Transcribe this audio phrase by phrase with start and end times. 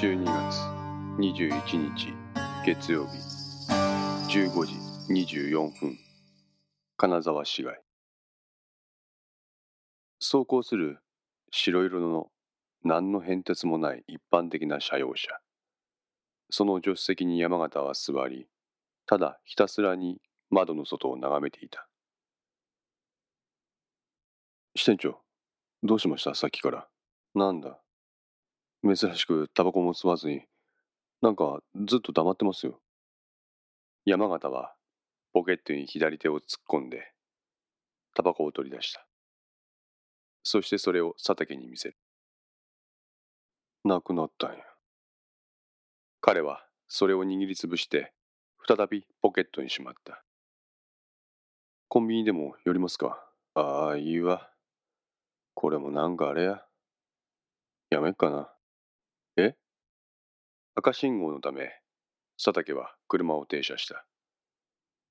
[0.00, 0.60] 12月
[1.18, 2.14] 21日
[2.64, 3.18] 月曜日
[4.34, 4.72] 15時
[5.12, 5.98] 24分
[6.96, 7.82] 金沢市街
[10.18, 11.00] 走行する
[11.52, 12.28] 白色の
[12.82, 15.38] 何の変哲もない一般的な車用車。
[16.48, 18.46] その助手席に山形は座り
[19.04, 20.16] ただひたすらに
[20.48, 21.86] 窓の外を眺めていた。
[24.74, 25.20] 支店長
[25.82, 26.34] どうしました？
[26.34, 26.88] さっきから。
[27.34, 27.78] なんだ？
[28.82, 30.42] 珍しくタバコも吸わずに、
[31.20, 32.80] なんかずっと黙ってますよ。
[34.06, 34.74] 山形は
[35.32, 37.12] ポケットに左手を突っ込んで、
[38.14, 39.06] タバコを取り出した。
[40.42, 41.96] そしてそれを佐竹に見せる。
[43.84, 44.58] なくなったんや。
[46.22, 48.12] 彼はそれを握りつぶして、
[48.66, 50.24] 再びポケットにしまった。
[51.88, 53.22] コンビニでも寄りますか？
[53.54, 54.50] ああ、いいわ。
[55.54, 56.64] これもなんかあれや。
[57.90, 58.50] やめっかな。
[59.36, 59.54] え？
[60.74, 61.70] 赤信号のため、
[62.42, 64.06] 佐竹は車を停車した。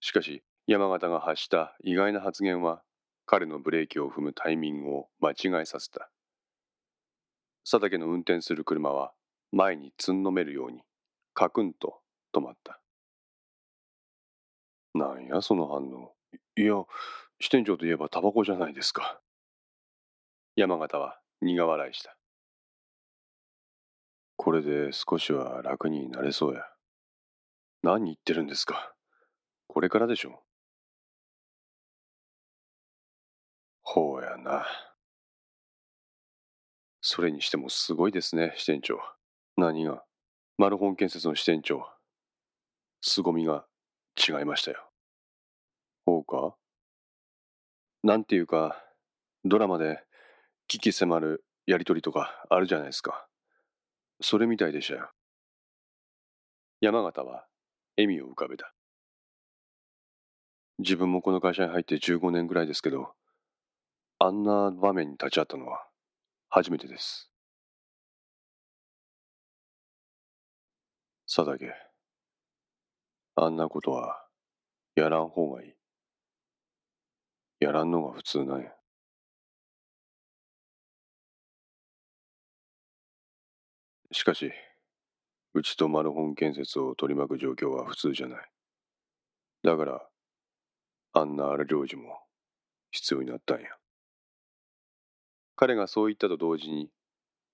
[0.00, 2.82] しかし、山形が発した意外な発言は、
[3.26, 6.10] 彼のブレーキを踏むタイミングを間違えさせた。
[7.70, 9.12] 佐竹の運転する車は、
[9.52, 10.82] 前につんのめるように、
[11.34, 12.00] カクンと
[12.34, 12.80] 止まった。
[14.94, 16.14] なんや、その反応。
[16.56, 16.74] いや、
[17.40, 19.20] 支店長といえばタバコじゃないですか。
[20.56, 22.17] 山形は苦笑いした。
[24.38, 26.62] これで少しは楽になれそうや。
[27.82, 28.94] 何言ってるんですか。
[29.66, 30.42] これからでしょ。
[33.82, 34.64] ほうやな。
[37.00, 39.00] それにしてもすごいですね、支店長。
[39.56, 40.04] 何が
[40.56, 41.84] マルホン建設の支店長。
[43.00, 43.66] 凄みが
[44.16, 44.88] 違いましたよ。
[46.06, 46.56] ほうか
[48.02, 48.82] なんていうか、
[49.44, 50.00] ドラマで
[50.68, 53.27] 危機迫るやりとりとかあるじゃないですか。
[54.20, 55.10] それみたいでしたよ。
[56.80, 57.46] 山形は
[57.96, 58.72] 笑みを浮かべた。
[60.78, 63.12] 自分もこの会社に入って15年ぐらいですけど、
[64.20, 65.86] あんな場面に立ち会ったのは
[66.48, 67.30] 初めてです。
[71.26, 71.72] 佐竹、
[73.36, 74.24] あんなことは
[74.96, 75.74] やらん方がいい。
[77.60, 78.77] やらんのが普通なんや。
[84.10, 84.50] しかし、
[85.54, 88.50] うちとマルホン建設を取り巻く状況は普通じゃない。
[89.62, 90.08] だから、
[91.12, 92.20] あんな荒領事も
[92.90, 93.68] 必要になったんや。
[95.56, 96.90] 彼がそう言ったと同時に、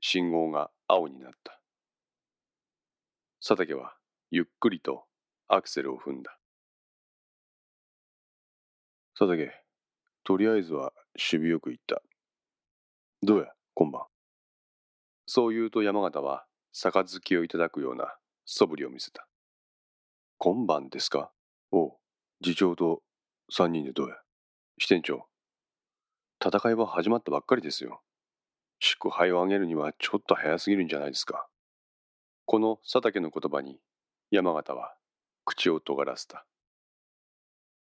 [0.00, 1.60] 信号が青になった。
[3.40, 3.94] 佐竹は
[4.30, 5.04] ゆっくりと
[5.48, 6.38] アクセルを踏んだ。
[9.18, 9.52] 佐竹、
[10.24, 12.02] とりあえずは守備よく行った。
[13.22, 14.11] どうや、今晩？
[15.26, 19.26] そう言うと山形は杯をいただくような素振りを見せた。
[20.38, 21.30] 今晩ですか？
[21.70, 21.92] おう、
[22.42, 23.02] 次長と
[23.50, 24.16] 三人でどうや？
[24.78, 25.26] 支店長。
[26.44, 28.02] 戦いは始まったばっかりですよ。
[28.80, 31.46] 祝杯をあげるにはちょっと早すぎるんじゃないですか。
[32.46, 33.78] この佐竹の言葉に
[34.32, 34.96] 山形は
[35.44, 36.44] 口を尖らせた。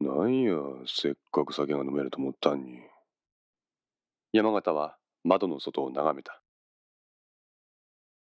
[0.00, 0.52] なんや、
[0.86, 2.80] せっかく酒が飲めると思ったんに。
[4.32, 6.41] 山形は窓の外を眺めた。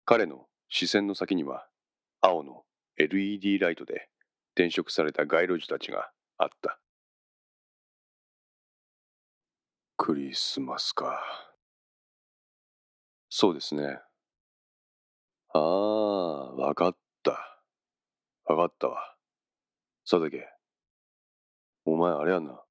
[0.10, 1.68] 彼の視線の先には
[2.22, 2.64] 青の
[2.98, 4.08] LED ライトで
[4.56, 6.80] 転色された街路樹たちがあった。
[9.98, 11.22] クリスマスか。
[13.28, 14.00] そうですね。
[15.54, 17.32] ああ、わかった。
[18.46, 19.14] わかったわ。
[20.10, 20.48] 佐竹。
[21.84, 22.62] お前あれやな。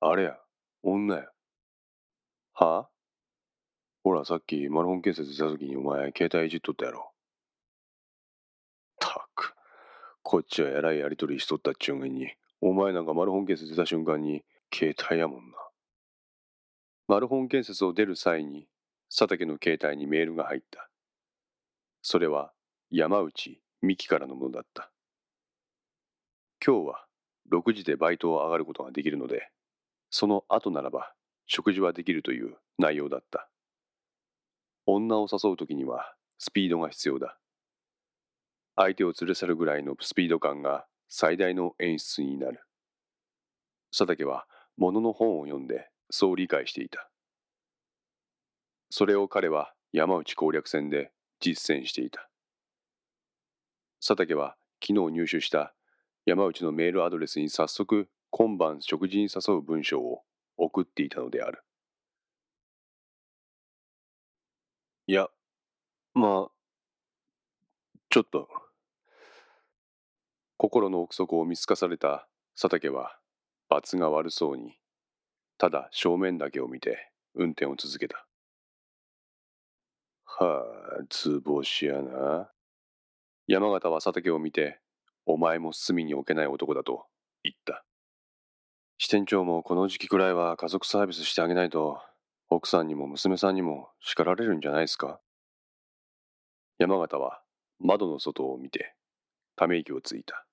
[0.00, 0.36] あれや。
[0.82, 1.26] 女や。
[2.54, 3.01] はあ？
[4.04, 7.12] ほら、さっきマルホン建設した時にお前、携帯いじっとったやろ。
[8.98, 9.54] たく、
[10.22, 15.58] こっちはえらいやりとりしとったっちゅうがに、お前なんかマルホン建設出た瞬間に、携帯やもんな。
[17.06, 18.66] マルホン建設を出る際に、
[19.08, 20.88] 佐竹の携帯にメールが入った。
[22.02, 22.52] それは、
[22.90, 24.90] 山内美希からのものだった。
[26.64, 27.06] 今日は
[27.50, 29.50] 6時でバイトを上がることができるので、
[30.10, 31.12] その後ならば
[31.46, 33.48] 食事はできるという内容だった。
[34.86, 37.38] 女を誘う時にはスピードが必要だ。
[38.76, 42.60] 相手を連れ去るぐらいのスピード感が最大の演出になる。
[43.90, 44.46] 佐竹は
[44.76, 47.10] 物の本を読んでそう理解していた。
[48.90, 52.28] それを彼は山内攻略戦で実践していた。
[54.00, 55.74] 佐竹は昨日入手した
[56.26, 60.22] 山内のメールアドレスに早速今晩食事に誘う文章を
[60.56, 61.62] 送っていたのである。
[65.08, 65.26] いや、
[66.14, 66.50] まあ、
[68.08, 68.48] ちょっと。
[70.58, 73.18] 心の奥底を見透かされた佐竹は、
[73.68, 74.78] 罰が悪そうに、
[75.58, 78.28] ただ正面だけを見て運転を続けた。
[80.24, 80.64] は
[81.00, 82.52] あ、図星やな。
[83.48, 84.78] 山形は佐竹を見て、
[85.26, 87.06] お前も隅に置けない男だと
[87.42, 87.84] 言った。
[88.98, 92.00] 支店長もこの時期くらいは家族サービスしてあげないと、
[92.54, 95.20] 奥さんにも娘さんにも叱られるんじゃないですか？
[96.78, 97.40] 山形は
[97.80, 98.94] 窓の外を見て、
[99.56, 100.44] ため息をついた。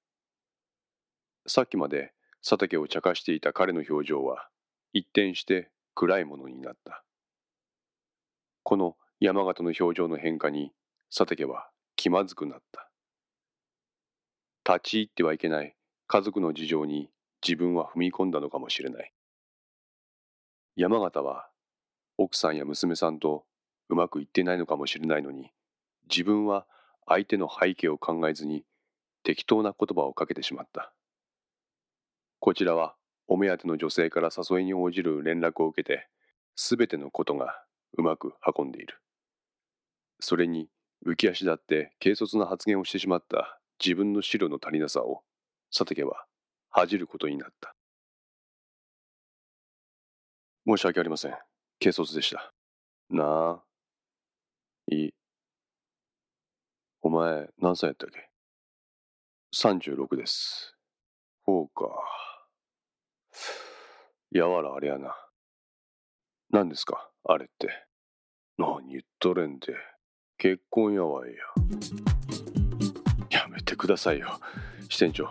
[1.46, 4.48] さっきまで佐竹を茶化していた彼の表情は
[4.94, 7.04] 一転して暗いものになった。
[8.64, 10.72] この山形の表情の変化に
[11.14, 11.68] 佐竹は
[11.98, 12.90] 気まずくなった。
[14.74, 15.76] 立ち入ってはいけない
[16.08, 17.10] 家族の事情に
[17.46, 19.12] 自分は踏み込んだのかもしれない。
[20.78, 21.50] 山形は
[22.22, 23.46] 奥さんや娘さんと
[23.88, 25.52] うまくいってないのかもしれないのに
[26.10, 26.66] 自分は
[27.08, 28.66] 相手の背景を考えずに
[29.24, 30.94] 適当な言葉をかけてしまった。
[32.40, 32.96] こちらは
[33.28, 36.08] お目当ての女性から誘いに応じる連絡を受けて、
[36.56, 37.64] すべてのことが
[37.98, 39.00] うまく運んでいる。
[40.20, 40.68] それに
[41.06, 45.22] 浮き足立って軽率な発言をしてしまった自分の資料の足りなさを
[45.72, 46.26] 佐竹は
[46.70, 47.74] 恥じることになった。
[50.68, 51.49] 申し訳ありません。
[51.82, 52.54] 軽率でした。
[53.10, 53.64] なあ。
[54.92, 55.14] いい。
[57.02, 58.30] お前何歳やったっけ
[59.56, 60.76] ?36 です。
[61.44, 61.90] ほうか。
[64.32, 65.16] やわらあれやな。
[66.52, 67.10] 何ですか？
[67.24, 67.70] あれって。
[68.58, 69.74] 何言っとれんで。
[70.38, 71.38] 結婚やわいや。
[73.42, 74.40] やめてくださいよ。
[74.90, 75.30] 支店長。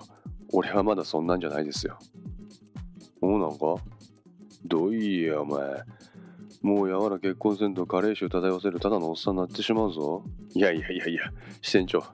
[0.53, 1.99] 俺はまだそんなんじゃないですよ。
[3.21, 3.77] そうなんか？
[4.65, 5.61] どういやお前。
[6.61, 10.25] もうやわら結婚せんと加齢臭漂わせるただのおっさんになってしまうぞ。
[10.55, 11.33] いやいやいやいや、
[11.63, 12.05] 支店長。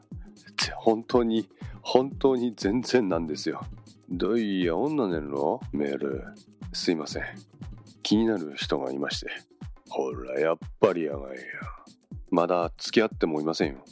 [0.77, 1.49] 本当に、
[1.83, 3.63] 本当に全然なんですよ。
[4.11, 5.61] どいや女ねんろ？
[5.73, 6.25] メール。
[6.73, 7.25] すいません。
[8.03, 9.31] 気になる人がいまして。
[9.89, 11.43] ほら、やっぱりやがいや。
[12.31, 13.85] まだ付き合ってもいませんよ。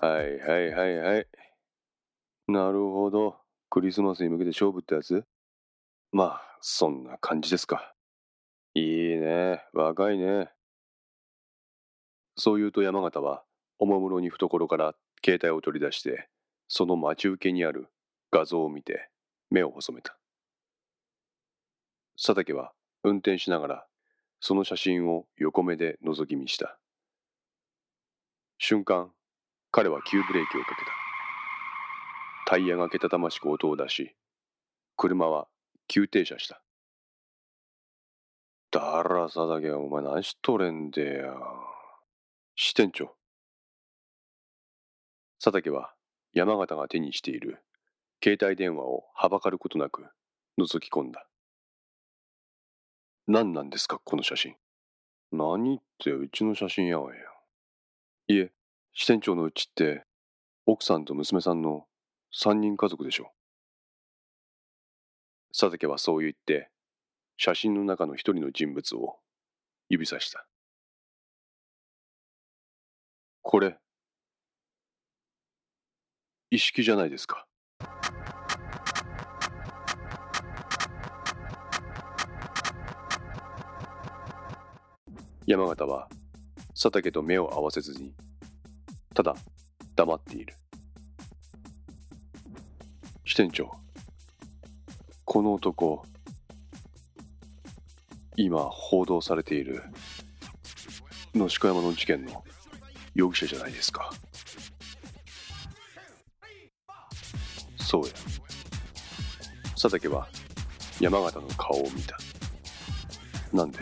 [0.00, 1.26] はいはいはいはい。
[2.48, 3.36] なるほど。
[3.68, 5.24] クリスマスに向けて勝負ってやつ？
[6.12, 7.89] まあ、そんな感じですか。
[8.74, 9.64] いいね。
[9.72, 10.50] 若いね。
[12.36, 13.44] そう言うと山形は、
[13.78, 14.94] おもむろに懐から
[15.24, 16.28] 携帯を取り出して、
[16.68, 17.88] その待ち受けにある
[18.30, 19.10] 画像を見て、
[19.50, 20.16] 目を細めた。
[22.16, 22.72] 佐竹は
[23.02, 23.86] 運転しながら
[24.40, 26.78] その写真を横目で覗き見した。
[28.58, 29.10] 瞬間、
[29.70, 30.90] 彼は急ブレーキをかけた。
[32.46, 34.14] タイヤがけたたましく音を出し、
[34.96, 35.46] 車は
[35.88, 36.62] 急停車した。
[38.70, 41.34] だら佐竹お前何しとれんでや。
[42.54, 43.16] 支店長。
[45.42, 45.92] 佐竹は
[46.32, 47.58] 山形が手にしている
[48.22, 50.06] 携帯電話をはばかることなく
[50.60, 51.26] 覗き込んだ。
[53.26, 54.54] 何なんですか、この写真。
[55.32, 57.20] 何ってうちの写真やわや。
[58.28, 58.52] いえ、
[58.92, 60.04] 支店長のうちって、
[60.66, 61.86] 奥さんと娘さんの
[62.32, 63.32] 三人家族でしょ。
[65.52, 66.70] 佐竹はそう言って、
[67.42, 69.16] 写真の中の一人の人物を
[69.88, 70.46] 指さした。
[73.40, 73.78] これ、
[76.50, 77.46] 意識じゃないですか。
[85.46, 86.10] 山形は
[86.74, 88.12] 佐竹と目を合わせずに
[89.14, 89.34] ただ
[89.96, 90.54] 黙っている
[93.24, 93.70] 支店長
[95.24, 96.04] この男
[98.36, 99.82] 今報道されている
[101.34, 102.42] 野鹿山の事件の
[103.14, 104.10] 容疑者じゃないですか。
[107.76, 108.12] そうや。
[109.72, 110.28] 佐竹は
[111.00, 112.16] 山形の顔を見た。
[113.52, 113.78] なんで？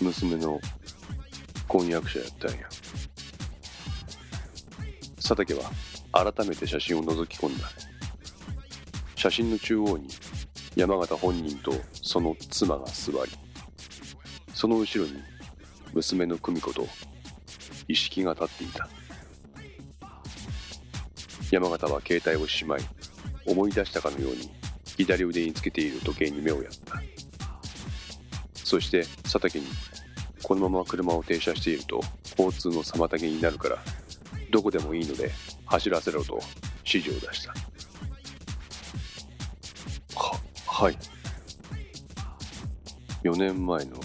[0.00, 0.60] 娘の
[1.66, 2.68] 婚約者やったんや。
[5.16, 5.62] 佐竹は
[6.12, 7.68] 改めて写真を覗き込んだ。
[9.16, 10.08] 写真の中央に
[10.76, 11.72] 山形本人と
[12.02, 13.32] その妻が座り
[14.54, 15.20] その後ろに
[15.92, 16.86] 娘の久美子と
[17.88, 18.88] 意識が立っていた。
[21.50, 22.80] 山形は携帯をしまい
[23.44, 24.50] 思い出したかのように
[24.96, 27.02] 左腕につけている時計に目をやった。
[28.54, 29.66] そして佐竹に
[30.44, 32.00] このまま車を停車していると
[32.38, 33.78] 交通の妨げになるから
[34.52, 35.32] どこでもいいので
[35.66, 36.38] 走らせろと
[36.84, 37.54] 指示を出した。
[40.80, 40.96] はい。
[43.22, 44.00] 4年前の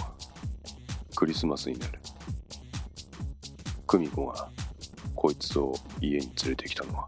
[1.15, 2.00] クリスマスになる。
[3.88, 4.50] 久美子が
[5.15, 7.08] こいつを家に連れてきたのは。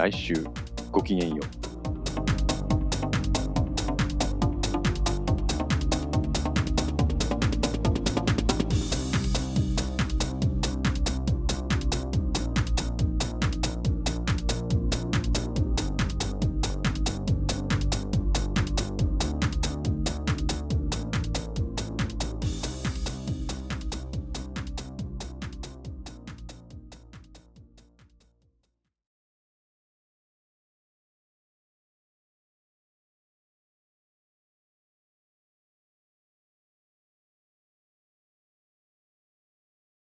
[0.00, 0.32] 来週
[0.90, 1.59] ごきげんよう。